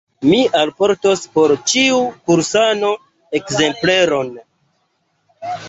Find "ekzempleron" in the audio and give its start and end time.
3.43-4.35